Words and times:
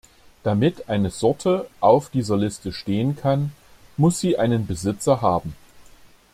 Damit 0.41 0.89
eine 0.89 1.11
Sorte 1.11 1.69
auf 1.79 2.09
dieser 2.09 2.35
Liste 2.35 2.73
stehen 2.73 3.15
kann, 3.15 3.51
muss 3.97 4.19
sie 4.19 4.39
einen 4.39 4.65
Besitzer 4.65 5.21
haben. 5.21 5.55